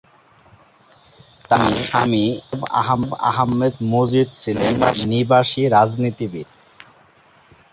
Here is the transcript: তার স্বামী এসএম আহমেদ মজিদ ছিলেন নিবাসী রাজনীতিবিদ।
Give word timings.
তার 1.49 1.71
স্বামী 1.87 2.25
এসএম 2.79 3.03
আহমেদ 3.29 3.73
মজিদ 3.93 4.27
ছিলেন 4.41 4.73
নিবাসী 5.11 5.61
রাজনীতিবিদ। 5.75 6.47